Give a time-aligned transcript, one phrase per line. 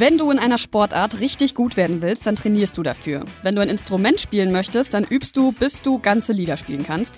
[0.00, 3.24] Wenn du in einer Sportart richtig gut werden willst, dann trainierst du dafür.
[3.42, 7.16] Wenn du ein Instrument spielen möchtest, dann übst du, bis du ganze Lieder spielen kannst.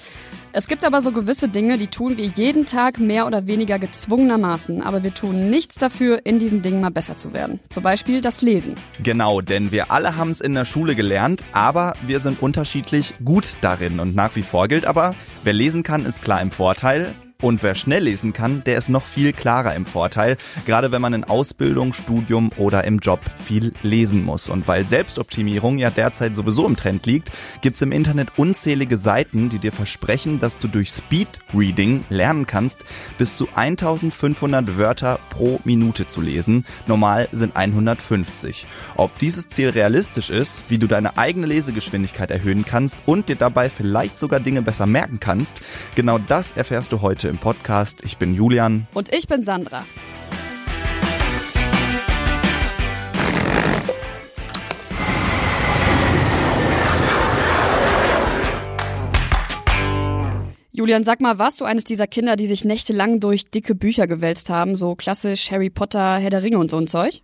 [0.54, 4.80] Es gibt aber so gewisse Dinge, die tun wir jeden Tag mehr oder weniger gezwungenermaßen,
[4.80, 7.60] aber wir tun nichts dafür, in diesen Dingen mal besser zu werden.
[7.68, 8.76] Zum Beispiel das Lesen.
[9.02, 13.58] Genau, denn wir alle haben es in der Schule gelernt, aber wir sind unterschiedlich gut
[13.60, 17.14] darin und nach wie vor gilt aber, wer lesen kann, ist klar im Vorteil.
[17.40, 20.36] Und wer schnell lesen kann, der ist noch viel klarer im Vorteil,
[20.66, 24.50] gerade wenn man in Ausbildung, Studium oder im Job viel lesen muss.
[24.50, 27.30] Und weil Selbstoptimierung ja derzeit sowieso im Trend liegt,
[27.62, 32.84] gibt's im Internet unzählige Seiten, die dir versprechen, dass du durch Speed Reading lernen kannst,
[33.16, 36.64] bis zu 1500 Wörter pro Minute zu lesen.
[36.86, 38.66] Normal sind 150.
[38.96, 43.70] Ob dieses Ziel realistisch ist, wie du deine eigene Lesegeschwindigkeit erhöhen kannst und dir dabei
[43.70, 45.62] vielleicht sogar Dinge besser merken kannst,
[45.94, 48.02] genau das erfährst du heute im Podcast.
[48.04, 48.86] Ich bin Julian.
[48.92, 49.84] Und ich bin Sandra.
[60.72, 64.50] Julian, sag mal, warst du eines dieser Kinder, die sich nächtelang durch dicke Bücher gewälzt
[64.50, 67.22] haben, so klassisch Harry Potter, Herr der Ringe und so ein Zeug?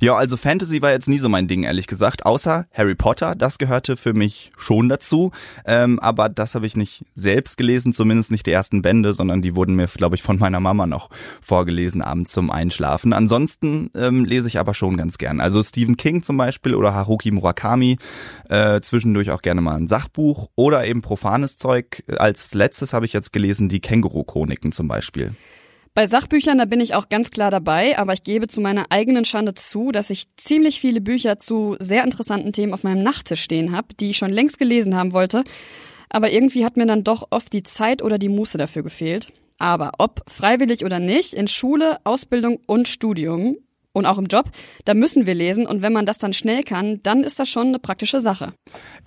[0.00, 2.26] Ja, also Fantasy war jetzt nie so mein Ding, ehrlich gesagt.
[2.26, 5.30] Außer Harry Potter, das gehörte für mich schon dazu.
[5.64, 9.56] Ähm, aber das habe ich nicht selbst gelesen, zumindest nicht die ersten Bände, sondern die
[9.56, 13.12] wurden mir, glaube ich, von meiner Mama noch vorgelesen, abends zum Einschlafen.
[13.12, 15.40] Ansonsten ähm, lese ich aber schon ganz gern.
[15.40, 17.98] Also Stephen King zum Beispiel oder Haruki Murakami,
[18.48, 22.04] äh, zwischendurch auch gerne mal ein Sachbuch oder eben profanes Zeug.
[22.16, 25.32] Als letztes habe ich jetzt gelesen die Känguru-Chroniken zum Beispiel.
[26.00, 29.26] Bei Sachbüchern, da bin ich auch ganz klar dabei, aber ich gebe zu meiner eigenen
[29.26, 33.76] Schande zu, dass ich ziemlich viele Bücher zu sehr interessanten Themen auf meinem Nachttisch stehen
[33.76, 35.44] habe, die ich schon längst gelesen haben wollte.
[36.08, 39.30] Aber irgendwie hat mir dann doch oft die Zeit oder die Muße dafür gefehlt.
[39.58, 43.58] Aber ob freiwillig oder nicht, in Schule, Ausbildung und Studium
[43.92, 44.50] und auch im Job,
[44.84, 47.68] da müssen wir lesen und wenn man das dann schnell kann, dann ist das schon
[47.68, 48.52] eine praktische Sache.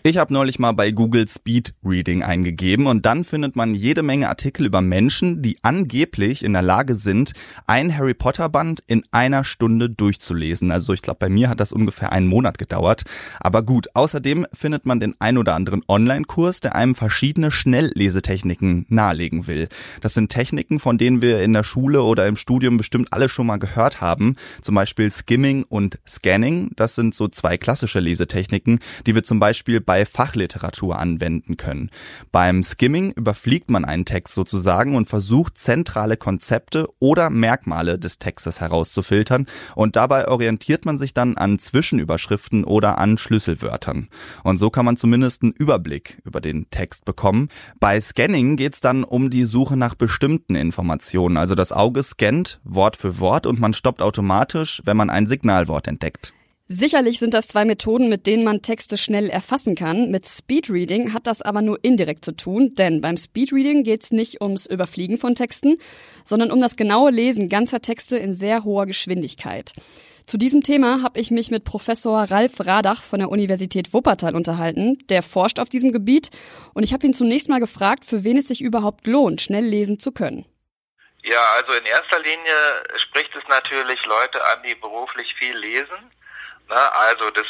[0.03, 4.27] Ich habe neulich mal bei Google Speed Reading eingegeben und dann findet man jede Menge
[4.27, 7.31] Artikel über Menschen, die angeblich in der Lage sind,
[7.67, 10.71] ein Harry Potter Band in einer Stunde durchzulesen.
[10.71, 13.03] Also ich glaube, bei mir hat das ungefähr einen Monat gedauert.
[13.39, 19.47] Aber gut, außerdem findet man den ein oder anderen Online-Kurs, der einem verschiedene Schnelllesetechniken nahelegen
[19.47, 19.69] will.
[20.01, 23.47] Das sind Techniken, von denen wir in der Schule oder im Studium bestimmt alle schon
[23.47, 24.35] mal gehört haben.
[24.61, 26.71] Zum Beispiel Skimming und Scanning.
[26.75, 31.91] Das sind so zwei klassische Lesetechniken, die wir zum Beispiel bei bei Fachliteratur anwenden können.
[32.31, 38.59] Beim Skimming überfliegt man einen Text sozusagen und versucht zentrale Konzepte oder Merkmale des Textes
[38.59, 39.45] herauszufiltern
[39.75, 44.09] und dabei orientiert man sich dann an Zwischenüberschriften oder an Schlüsselwörtern.
[44.43, 47.49] Und so kann man zumindest einen Überblick über den Text bekommen.
[47.79, 51.37] Bei Scanning geht es dann um die Suche nach bestimmten Informationen.
[51.37, 55.87] Also das Auge scannt Wort für Wort und man stoppt automatisch, wenn man ein Signalwort
[55.87, 56.33] entdeckt.
[56.69, 60.09] Sicherlich sind das zwei Methoden, mit denen man Texte schnell erfassen kann.
[60.09, 64.41] Mit Speedreading hat das aber nur indirekt zu tun, denn beim Speedreading geht es nicht
[64.41, 65.75] ums Überfliegen von Texten,
[66.25, 69.73] sondern um das genaue Lesen ganzer Texte in sehr hoher Geschwindigkeit.
[70.25, 74.97] Zu diesem Thema habe ich mich mit Professor Ralf Radach von der Universität Wuppertal unterhalten.
[75.09, 76.29] Der forscht auf diesem Gebiet
[76.73, 79.99] und ich habe ihn zunächst mal gefragt, für wen es sich überhaupt lohnt, schnell lesen
[79.99, 80.45] zu können.
[81.23, 86.11] Ja, also in erster Linie spricht es natürlich Leute an, die beruflich viel lesen
[86.69, 86.93] Ne?
[86.93, 87.45] Also das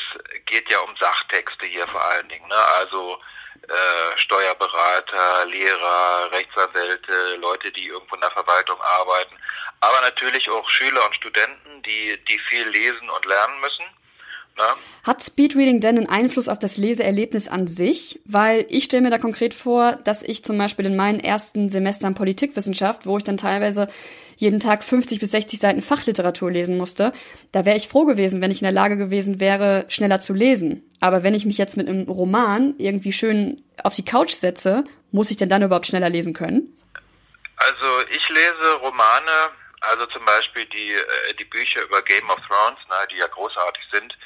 [0.45, 2.47] geht ja um Sachtexte hier vor allen Dingen.
[2.47, 2.55] Ne?
[2.79, 3.19] Also
[3.67, 9.35] äh, Steuerberater, Lehrer, Rechtsanwälte, Leute, die irgendwo in der Verwaltung arbeiten,
[9.79, 13.85] aber natürlich auch Schüler und Studenten, die, die viel lesen und lernen müssen.
[14.57, 14.63] Ne?
[15.03, 18.19] Hat Speedreading denn einen Einfluss auf das Leseerlebnis an sich?
[18.25, 22.13] Weil ich stelle mir da konkret vor, dass ich zum Beispiel in meinen ersten Semestern
[22.13, 23.89] Politikwissenschaft, wo ich dann teilweise
[24.35, 27.13] jeden Tag 50 bis 60 Seiten Fachliteratur lesen musste,
[27.51, 30.83] da wäre ich froh gewesen, wenn ich in der Lage gewesen wäre, schneller zu lesen.
[30.99, 35.31] Aber wenn ich mich jetzt mit einem Roman irgendwie schön auf die Couch setze, muss
[35.31, 36.73] ich denn dann überhaupt schneller lesen können?
[37.57, 39.51] Also ich lese Romane,
[39.81, 43.83] also zum Beispiel die, äh, die Bücher über Game of Thrones, ne, die ja großartig
[43.91, 44.17] sind,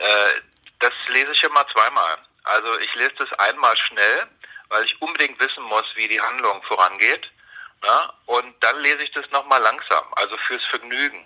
[0.00, 0.40] äh,
[0.80, 2.18] das lese ich immer zweimal.
[2.44, 4.26] Also ich lese das einmal schnell,
[4.68, 7.30] weil ich unbedingt wissen muss, wie die Handlung vorangeht.
[7.82, 8.12] Na?
[8.26, 11.24] Und dann lese ich das nochmal langsam, also fürs Vergnügen.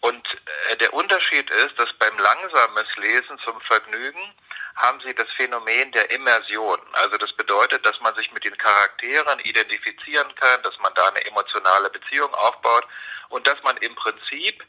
[0.00, 0.26] Und
[0.70, 4.34] äh, der Unterschied ist, dass beim langsames Lesen zum Vergnügen
[4.76, 6.80] haben Sie das Phänomen der Immersion.
[6.92, 11.24] Also das bedeutet, dass man sich mit den Charakteren identifizieren kann, dass man da eine
[11.26, 12.86] emotionale Beziehung aufbaut
[13.30, 14.62] und dass man im Prinzip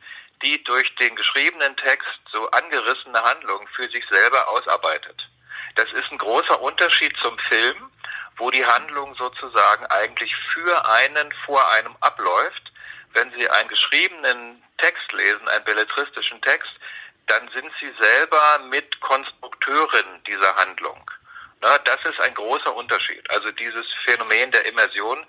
[0.43, 5.27] die durch den geschriebenen Text so angerissene Handlung für sich selber ausarbeitet.
[5.75, 7.91] Das ist ein großer Unterschied zum Film,
[8.37, 12.71] wo die Handlung sozusagen eigentlich für einen vor einem abläuft.
[13.13, 16.71] Wenn Sie einen geschriebenen Text lesen, einen belletristischen Text,
[17.27, 21.09] dann sind Sie selber mit Konstrukteurin dieser Handlung.
[21.61, 23.29] Na, das ist ein großer Unterschied.
[23.29, 25.23] Also dieses Phänomen der Immersion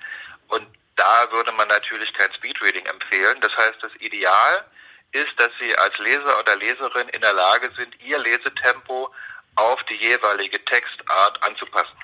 [0.49, 3.37] und da würde man natürlich kein Speedreading empfehlen.
[3.41, 4.65] Das heißt, das Ideal
[5.13, 9.13] ist, dass Sie als Leser oder Leserin in der Lage sind, Ihr Lesetempo
[9.57, 11.97] auf die jeweilige Textart anzupassen.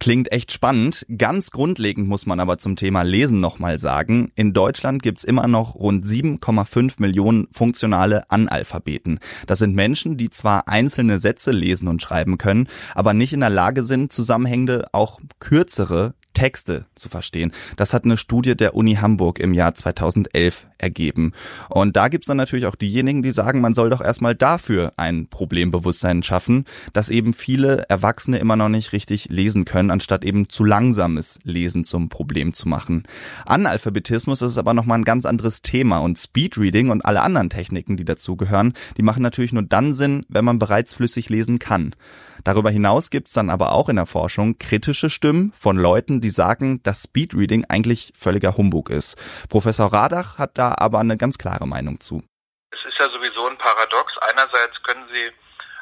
[0.00, 1.06] Klingt echt spannend.
[1.16, 4.32] Ganz grundlegend muss man aber zum Thema Lesen nochmal sagen.
[4.34, 9.20] In Deutschland gibt's immer noch rund 7,5 Millionen funktionale Analphabeten.
[9.46, 13.50] Das sind Menschen, die zwar einzelne Sätze lesen und schreiben können, aber nicht in der
[13.50, 17.52] Lage sind, zusammenhängende, auch kürzere Texte zu verstehen.
[17.76, 21.32] Das hat eine Studie der Uni Hamburg im Jahr 2011 ergeben.
[21.70, 25.28] Und da gibt's dann natürlich auch diejenigen, die sagen, man soll doch erstmal dafür ein
[25.28, 30.64] Problembewusstsein schaffen, dass eben viele Erwachsene immer noch nicht richtig lesen können, anstatt eben zu
[30.64, 33.04] langsames Lesen zum Problem zu machen.
[33.46, 38.04] Analphabetismus ist aber nochmal ein ganz anderes Thema und Speedreading und alle anderen Techniken, die
[38.04, 41.94] dazugehören, die machen natürlich nur dann Sinn, wenn man bereits flüssig lesen kann.
[42.44, 46.82] Darüber hinaus gibt's dann aber auch in der Forschung kritische Stimmen von Leuten, die sagen,
[46.82, 49.16] dass Speedreading eigentlich völliger Humbug ist.
[49.48, 52.22] Professor Radach hat da aber eine ganz klare Meinung zu.
[52.70, 54.12] Es ist ja sowieso ein Paradox.
[54.30, 55.30] Einerseits können Sie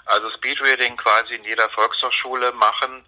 [0.06, 3.04] also Speedreading quasi in jeder Volkshochschule machen.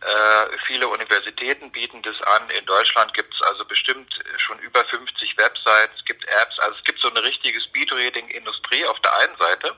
[0.00, 2.48] Äh, viele Universitäten bieten das an.
[2.50, 4.08] In Deutschland gibt es also bestimmt
[4.38, 8.98] schon über 50 Websites, es gibt Apps, also es gibt so eine richtige Speedreading-Industrie auf
[9.00, 9.76] der einen Seite.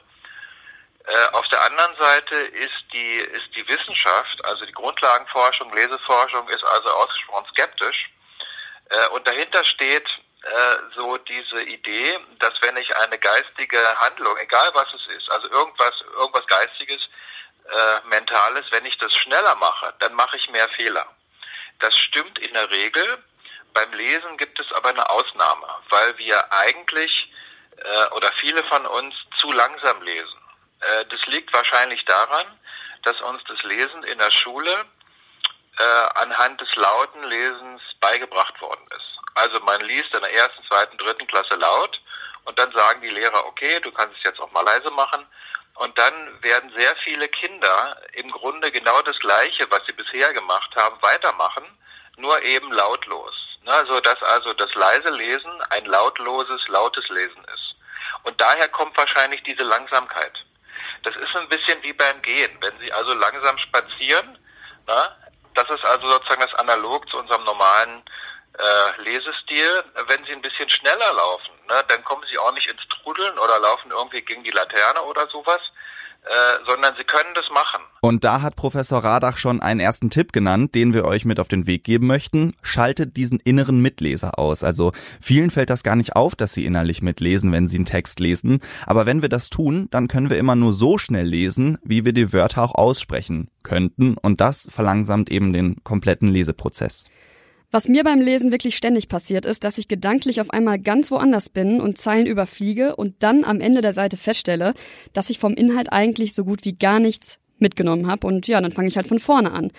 [1.11, 6.65] Äh, auf der anderen Seite ist die, ist die Wissenschaft, also die Grundlagenforschung, Leseforschung, ist
[6.65, 8.11] also ausgesprochen skeptisch.
[8.91, 10.07] Äh, und dahinter steht
[10.43, 15.51] äh, so diese Idee, dass wenn ich eine geistige Handlung, egal was es ist, also
[15.51, 17.01] irgendwas, irgendwas Geistiges,
[17.65, 21.06] äh, Mentales, wenn ich das schneller mache, dann mache ich mehr Fehler.
[21.81, 23.19] Das stimmt in der Regel.
[23.75, 27.33] Beim Lesen gibt es aber eine Ausnahme, weil wir eigentlich
[27.79, 30.40] äh, oder viele von uns zu langsam lesen.
[30.81, 32.47] Äh, das liegt wahrscheinlich daran,
[33.03, 34.85] dass uns das Lesen in der Schule
[35.79, 39.19] äh, anhand des lauten Lesens beigebracht worden ist.
[39.35, 42.00] Also man liest in der ersten, zweiten, dritten Klasse laut
[42.44, 45.27] und dann sagen die Lehrer, okay, du kannst es jetzt auch mal leise machen.
[45.75, 50.71] Und dann werden sehr viele Kinder im Grunde genau das Gleiche, was sie bisher gemacht
[50.77, 51.65] haben, weitermachen,
[52.17, 53.35] nur eben lautlos.
[53.62, 57.75] Ne, so dass also das leise Lesen ein lautloses, lautes Lesen ist.
[58.23, 60.32] Und daher kommt wahrscheinlich diese Langsamkeit.
[61.02, 62.50] Das ist ein bisschen wie beim Gehen.
[62.61, 64.38] Wenn Sie also langsam spazieren,
[64.87, 65.17] na,
[65.55, 68.02] das ist also sozusagen das Analog zu unserem normalen
[68.58, 69.85] äh, Lesestil.
[70.06, 73.58] Wenn Sie ein bisschen schneller laufen, ne, dann kommen Sie auch nicht ins Trudeln oder
[73.58, 75.61] laufen irgendwie gegen die Laterne oder sowas,
[76.22, 77.82] äh, sondern sie können das machen.
[78.02, 81.49] Und da hat Professor Radach schon einen ersten Tipp genannt, den wir euch mit auf
[81.49, 82.55] den Weg geben möchten.
[82.62, 84.64] Schaltet diesen inneren Mitleser aus.
[84.64, 88.20] Also vielen fällt das gar nicht auf, dass sie innerlich mitlesen, wenn sie einen Text
[88.20, 88.61] lesen.
[88.87, 92.12] Aber wenn wir das tun, dann können wir immer nur so schnell lesen, wie wir
[92.12, 94.17] die Wörter auch aussprechen könnten.
[94.17, 97.08] Und das verlangsamt eben den kompletten Leseprozess.
[97.72, 101.49] Was mir beim Lesen wirklich ständig passiert ist, dass ich gedanklich auf einmal ganz woanders
[101.49, 104.75] bin und Zeilen überfliege und dann am Ende der Seite feststelle,
[105.12, 108.72] dass ich vom Inhalt eigentlich so gut wie gar nichts mitgenommen habe und ja, dann
[108.72, 109.70] fange ich halt von vorne an.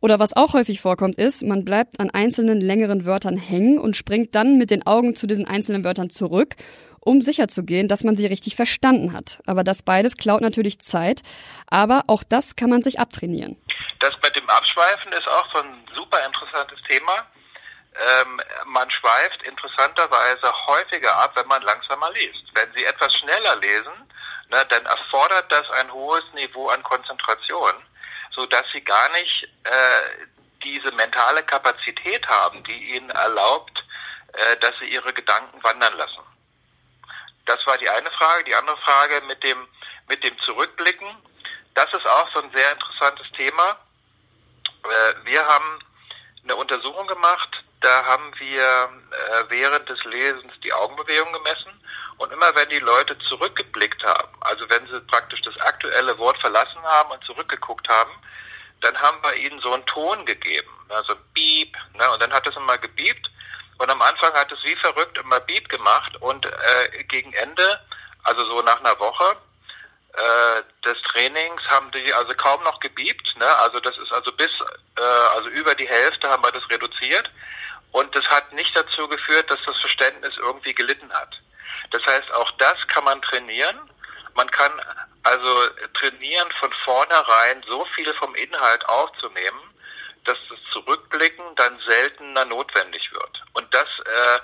[0.00, 4.34] Oder was auch häufig vorkommt ist, man bleibt an einzelnen längeren Wörtern hängen und springt
[4.34, 6.54] dann mit den Augen zu diesen einzelnen Wörtern zurück,
[7.00, 9.42] um sicherzugehen, dass man sie richtig verstanden hat.
[9.46, 11.22] Aber das beides klaut natürlich Zeit,
[11.68, 13.56] aber auch das kann man sich abtrainieren.
[14.00, 17.26] Das mit dem Abschweifen ist auch so ein super interessantes Thema.
[17.98, 22.44] Ähm, man schweift interessanterweise häufiger ab, wenn man langsamer liest.
[22.54, 24.08] Wenn Sie etwas schneller lesen,
[24.50, 27.74] ne, dann erfordert das ein hohes Niveau an Konzentration,
[28.34, 30.26] so dass Sie gar nicht äh,
[30.62, 33.84] diese mentale Kapazität haben, die Ihnen erlaubt,
[34.32, 36.22] äh, dass Sie Ihre Gedanken wandern lassen.
[37.48, 38.44] Das war die eine Frage.
[38.44, 39.66] Die andere Frage mit dem,
[40.06, 41.08] mit dem Zurückblicken.
[41.74, 43.78] Das ist auch so ein sehr interessantes Thema.
[44.84, 45.78] Äh, wir haben
[46.44, 47.48] eine Untersuchung gemacht,
[47.80, 51.72] da haben wir äh, während des Lesens die Augenbewegung gemessen
[52.18, 56.82] und immer wenn die Leute zurückgeblickt haben, also wenn sie praktisch das aktuelle Wort verlassen
[56.82, 58.12] haben und zurückgeguckt haben,
[58.80, 62.56] dann haben wir ihnen so einen Ton gegeben, also Beep, ne, und dann hat es
[62.56, 63.30] immer gebiebt
[63.78, 67.80] und am Anfang hat es wie verrückt immer Beep gemacht und äh, gegen Ende,
[68.24, 69.36] also so nach einer Woche,
[70.14, 73.34] äh, des Trainings haben die also kaum noch gebiebt.
[73.38, 73.46] Ne?
[73.58, 74.50] Also das ist also bis,
[74.96, 77.30] äh, also über die Hälfte haben wir das reduziert.
[77.92, 81.40] Und das hat nicht dazu geführt, dass das Verständnis irgendwie gelitten hat.
[81.90, 83.78] Das heißt, auch das kann man trainieren.
[84.34, 84.72] Man kann
[85.22, 89.60] also trainieren von vornherein so viel vom Inhalt aufzunehmen,
[90.28, 93.42] dass das Zurückblicken dann seltener notwendig wird.
[93.54, 94.40] Und das, äh,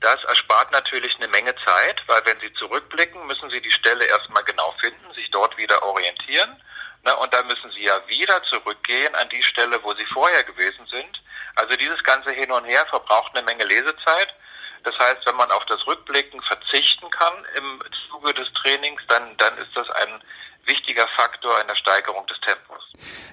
[0.00, 4.44] das erspart natürlich eine Menge Zeit, weil wenn Sie zurückblicken, müssen Sie die Stelle erstmal
[4.44, 6.62] genau finden, sich dort wieder orientieren.
[7.02, 10.86] Ne, und dann müssen Sie ja wieder zurückgehen an die Stelle, wo Sie vorher gewesen
[10.86, 11.22] sind.
[11.56, 14.34] Also dieses ganze Hin und Her verbraucht eine Menge Lesezeit.
[14.84, 19.58] Das heißt, wenn man auf das Rückblicken verzichten kann im Zuge des Trainings, dann, dann
[19.58, 20.22] ist das ein
[20.66, 22.82] wichtiger Faktor in der Steigerung des Tempos.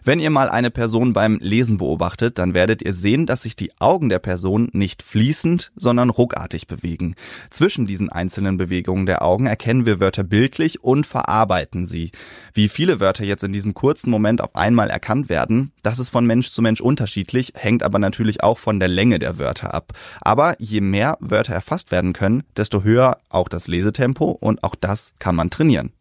[0.03, 3.71] Wenn ihr mal eine Person beim Lesen beobachtet, dann werdet ihr sehen, dass sich die
[3.79, 7.15] Augen der Person nicht fließend, sondern ruckartig bewegen.
[7.49, 12.11] Zwischen diesen einzelnen Bewegungen der Augen erkennen wir Wörter bildlich und verarbeiten sie.
[12.53, 16.25] Wie viele Wörter jetzt in diesem kurzen Moment auf einmal erkannt werden, das ist von
[16.25, 19.93] Mensch zu Mensch unterschiedlich, hängt aber natürlich auch von der Länge der Wörter ab.
[20.21, 25.13] Aber je mehr Wörter erfasst werden können, desto höher auch das Lesetempo und auch das
[25.19, 25.93] kann man trainieren.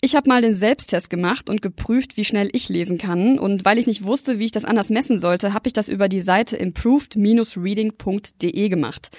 [0.00, 3.36] Ich habe mal den Selbsttest gemacht und geprüft, wie schnell ich lesen kann.
[3.36, 6.08] Und weil ich nicht wusste, wie ich das anders messen sollte, habe ich das über
[6.08, 9.10] die Seite improved-reading.de gemacht.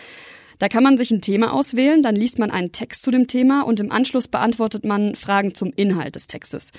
[0.57, 3.63] Da kann man sich ein Thema auswählen, dann liest man einen Text zu dem Thema
[3.63, 6.71] und im Anschluss beantwortet man Fragen zum Inhalt des Textes.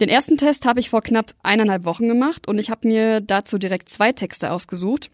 [0.00, 3.58] Den ersten Test habe ich vor knapp eineinhalb Wochen gemacht und ich habe mir dazu
[3.58, 5.10] direkt zwei Texte ausgesucht.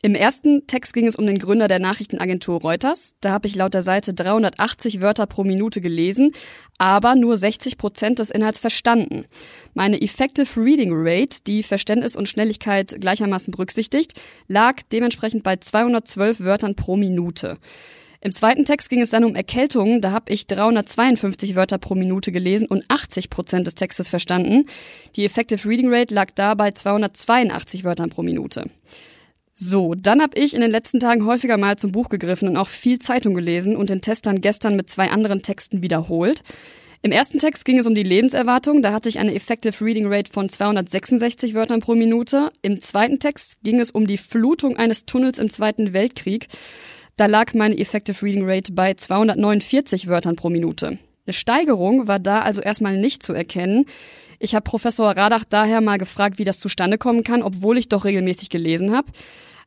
[0.00, 3.16] Im ersten Text ging es um den Gründer der Nachrichtenagentur Reuters.
[3.20, 6.30] Da habe ich laut der Seite 380 Wörter pro Minute gelesen,
[6.78, 9.24] aber nur 60 Prozent des Inhalts verstanden.
[9.74, 14.12] Meine Effective Reading Rate, die Verständnis und Schnelligkeit gleichermaßen berücksichtigt,
[14.46, 17.58] lag dementsprechend bei 212 Wörtern pro Minute.
[18.20, 20.00] Im zweiten Text ging es dann um Erkältungen.
[20.00, 24.66] Da habe ich 352 Wörter pro Minute gelesen und 80 Prozent des Textes verstanden.
[25.16, 28.70] Die Effective Reading Rate lag da bei 282 Wörtern pro Minute.
[29.60, 32.68] So, dann habe ich in den letzten Tagen häufiger mal zum Buch gegriffen und auch
[32.68, 36.44] viel Zeitung gelesen und den Test dann gestern mit zwei anderen Texten wiederholt.
[37.02, 40.30] Im ersten Text ging es um die Lebenserwartung, da hatte ich eine Effective Reading Rate
[40.30, 42.52] von 266 Wörtern pro Minute.
[42.62, 46.46] Im zweiten Text ging es um die Flutung eines Tunnels im Zweiten Weltkrieg.
[47.16, 50.98] Da lag meine Effective Reading Rate bei 249 Wörtern pro Minute.
[51.26, 53.86] Eine Steigerung war da also erstmal nicht zu erkennen.
[54.38, 58.04] Ich habe Professor Radach daher mal gefragt, wie das zustande kommen kann, obwohl ich doch
[58.04, 59.10] regelmäßig gelesen habe.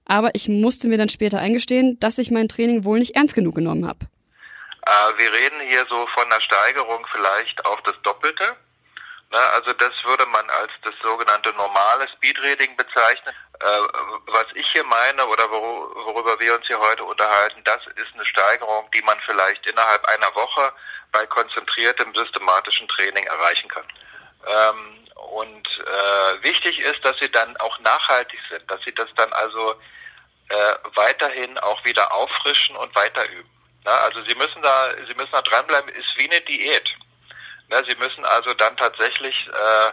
[0.05, 3.55] Aber ich musste mir dann später eingestehen, dass ich mein Training wohl nicht ernst genug
[3.55, 3.99] genommen habe.
[4.85, 8.55] Äh, wir reden hier so von einer Steigerung vielleicht auf das Doppelte.
[9.29, 13.33] Na, also das würde man als das sogenannte normale Speedreading bezeichnen.
[13.59, 13.65] Äh,
[14.27, 18.25] was ich hier meine oder wor worüber wir uns hier heute unterhalten, das ist eine
[18.25, 20.73] Steigerung, die man vielleicht innerhalb einer Woche
[21.11, 23.85] bei konzentriertem systematischen Training erreichen kann.
[24.47, 29.31] Ähm, und äh, wichtig ist, dass sie dann auch nachhaltig sind, dass sie das dann
[29.33, 29.75] also
[30.49, 33.49] äh, weiterhin auch wieder auffrischen und weiter üben.
[33.83, 36.89] Na, also sie müssen da, sie müssen da dranbleiben, ist wie eine Diät.
[37.69, 39.91] Na, sie müssen also dann tatsächlich äh,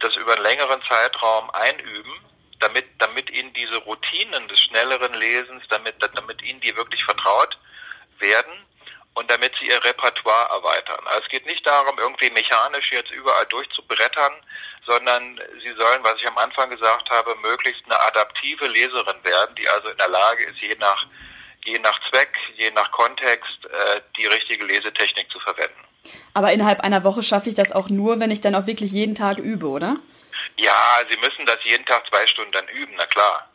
[0.00, 2.12] das über einen längeren Zeitraum einüben,
[2.60, 7.58] damit, damit ihnen diese Routinen des schnelleren Lesens, damit, damit ihnen die wirklich vertraut
[8.18, 8.67] werden
[9.18, 11.04] und damit sie ihr Repertoire erweitern.
[11.06, 14.32] Also es geht nicht darum, irgendwie mechanisch jetzt überall durchzubrettern,
[14.86, 19.68] sondern sie sollen, was ich am Anfang gesagt habe, möglichst eine adaptive Leserin werden, die
[19.68, 21.04] also in der Lage ist, je nach,
[21.64, 25.84] je nach Zweck, je nach Kontext äh, die richtige Lesetechnik zu verwenden.
[26.34, 29.16] Aber innerhalb einer Woche schaffe ich das auch nur, wenn ich dann auch wirklich jeden
[29.16, 29.96] Tag übe, oder?
[30.56, 33.47] Ja, Sie müssen das jeden Tag zwei Stunden dann üben, na klar.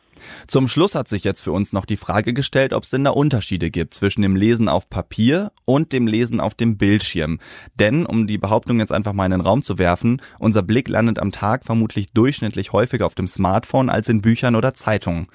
[0.48, 3.12] Zum Schluss hat sich jetzt für uns noch die Frage gestellt, ob es denn da
[3.12, 7.40] Unterschiede gibt zwischen dem Lesen auf Papier und dem Lesen auf dem Bildschirm.
[7.76, 11.20] Denn, um die Behauptung jetzt einfach mal in den Raum zu werfen, unser Blick landet
[11.20, 15.28] am Tag vermutlich durchschnittlich häufiger auf dem Smartphone als in Büchern oder Zeitungen.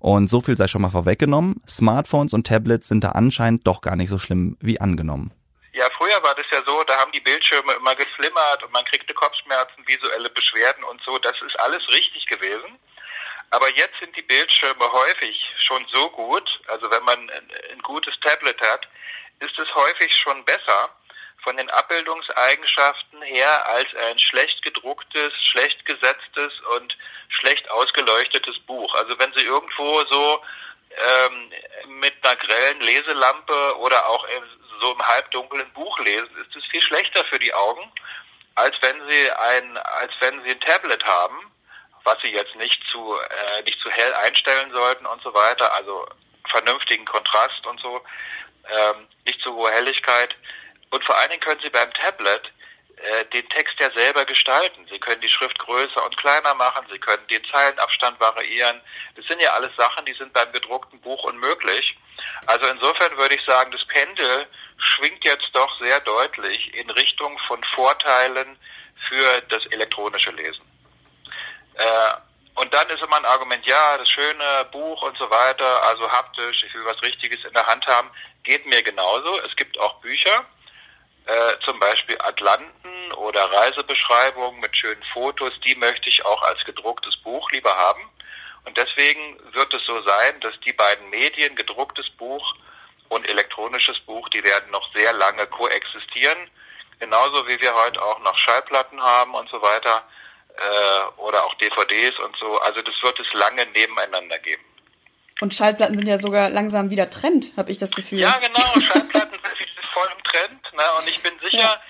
[0.00, 3.96] Und so viel sei schon mal vorweggenommen, Smartphones und Tablets sind da anscheinend doch gar
[3.96, 5.32] nicht so schlimm wie angenommen.
[5.72, 9.12] Ja, früher war das ja so, da haben die Bildschirme immer geflimmert und man kriegte
[9.12, 11.18] Kopfschmerzen, visuelle Beschwerden und so.
[11.18, 12.78] Das ist alles richtig gewesen.
[13.54, 18.60] Aber jetzt sind die Bildschirme häufig schon so gut, also wenn man ein gutes Tablet
[18.60, 18.88] hat,
[19.38, 20.88] ist es häufig schon besser
[21.44, 28.92] von den Abbildungseigenschaften her als ein schlecht gedrucktes, schlecht gesetztes und schlecht ausgeleuchtetes Buch.
[28.96, 30.42] Also wenn Sie irgendwo so
[30.90, 31.52] ähm,
[32.00, 34.26] mit einer grellen Leselampe oder auch
[34.80, 37.88] so im halbdunklen Buch lesen, ist es viel schlechter für die Augen,
[38.56, 41.53] als wenn Sie ein, als wenn Sie ein Tablet haben
[42.04, 46.06] was sie jetzt nicht zu äh, nicht zu hell einstellen sollten und so weiter, also
[46.48, 48.02] vernünftigen Kontrast und so,
[48.70, 50.36] ähm, nicht zu hohe Helligkeit.
[50.90, 52.52] Und vor allen Dingen können Sie beim Tablet
[52.96, 54.86] äh, den Text ja selber gestalten.
[54.90, 58.80] Sie können die Schrift größer und kleiner machen, Sie können den Zeilenabstand variieren.
[59.16, 61.96] Das sind ja alles Sachen, die sind beim gedruckten Buch unmöglich.
[62.46, 64.46] Also insofern würde ich sagen, das Pendel
[64.78, 68.58] schwingt jetzt doch sehr deutlich in Richtung von Vorteilen
[69.08, 70.73] für das elektronische Lesen.
[71.74, 72.14] Äh,
[72.56, 76.62] und dann ist immer ein Argument, ja, das schöne Buch und so weiter, also haptisch,
[76.62, 78.10] ich will was Richtiges in der Hand haben,
[78.44, 79.40] geht mir genauso.
[79.40, 80.44] Es gibt auch Bücher,
[81.26, 87.16] äh, zum Beispiel Atlanten oder Reisebeschreibungen mit schönen Fotos, die möchte ich auch als gedrucktes
[87.18, 88.08] Buch lieber haben.
[88.66, 92.54] Und deswegen wird es so sein, dass die beiden Medien, gedrucktes Buch
[93.08, 96.50] und elektronisches Buch, die werden noch sehr lange koexistieren.
[97.00, 100.04] Genauso wie wir heute auch noch Schallplatten haben und so weiter
[100.56, 102.58] äh, oder auch DVDs und so.
[102.60, 104.64] Also das wird es lange nebeneinander geben.
[105.40, 108.20] Und Schallplatten sind ja sogar langsam wieder Trend, habe ich das Gefühl.
[108.20, 108.80] Ja, genau.
[108.80, 109.54] Schallplatten sind
[109.92, 110.72] voll im Trend.
[110.72, 110.82] Ne?
[110.98, 111.80] Und ich bin sicher, ja.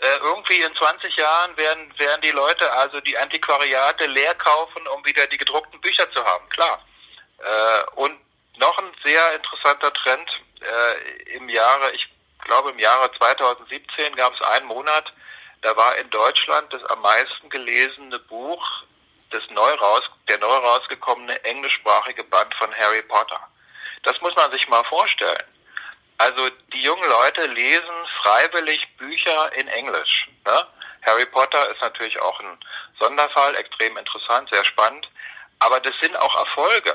[0.00, 5.04] äh, irgendwie in 20 Jahren werden, werden die Leute also die Antiquariate leer kaufen, um
[5.04, 6.48] wieder die gedruckten Bücher zu haben.
[6.48, 6.84] Klar.
[7.38, 8.18] Äh, und
[8.58, 10.28] noch ein sehr interessanter Trend.
[10.60, 12.08] Äh, Im Jahre, ich
[12.44, 15.12] glaube im Jahre 2017 gab es einen Monat,
[15.64, 18.62] da war in Deutschland das am meisten gelesene Buch,
[19.30, 23.40] das neu raus, der neu rausgekommene englischsprachige Band von Harry Potter.
[24.02, 25.44] Das muss man sich mal vorstellen.
[26.18, 30.28] Also die jungen Leute lesen freiwillig Bücher in Englisch.
[30.44, 30.66] Ne?
[31.06, 32.58] Harry Potter ist natürlich auch ein
[33.00, 35.08] Sonderfall, extrem interessant, sehr spannend.
[35.60, 36.94] Aber das sind auch Erfolge.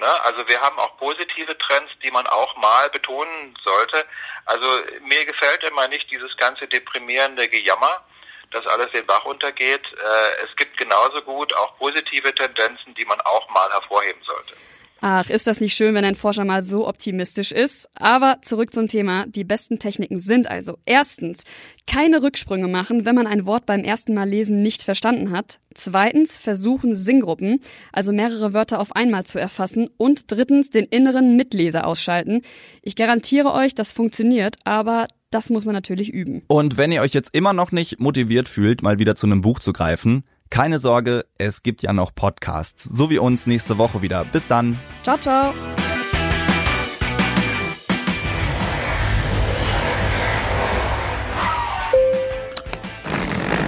[0.00, 0.24] Ne?
[0.24, 4.04] Also wir haben auch positive Trends, die man auch mal betonen sollte.
[4.46, 4.66] Also
[5.02, 8.04] mir gefällt immer nicht dieses ganze deprimierende Gejammer,
[8.50, 9.82] dass alles den Bach untergeht.
[9.92, 14.54] Äh, es gibt genauso gut auch positive Tendenzen, die man auch mal hervorheben sollte.
[15.00, 17.88] Ach, ist das nicht schön, wenn ein Forscher mal so optimistisch ist?
[17.94, 19.26] Aber zurück zum Thema.
[19.28, 21.44] Die besten Techniken sind also erstens,
[21.86, 25.60] keine Rücksprünge machen, wenn man ein Wort beim ersten Mal lesen nicht verstanden hat.
[25.72, 27.62] Zweitens, versuchen Singgruppen,
[27.92, 29.88] also mehrere Wörter auf einmal zu erfassen.
[29.98, 32.42] Und drittens, den inneren Mitleser ausschalten.
[32.82, 36.42] Ich garantiere euch, das funktioniert, aber das muss man natürlich üben.
[36.46, 39.60] Und wenn ihr euch jetzt immer noch nicht motiviert fühlt, mal wieder zu einem Buch
[39.60, 44.24] zu greifen, keine Sorge, es gibt ja noch Podcasts, so wie uns nächste Woche wieder.
[44.24, 44.78] Bis dann.
[45.02, 45.52] Ciao, ciao.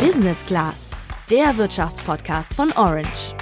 [0.01, 0.93] Business Class,
[1.31, 3.35] der Wirtschaftspodcast von Orange.